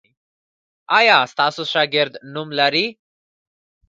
[0.99, 2.85] ایا ستاسو شاګردان نوم لری؟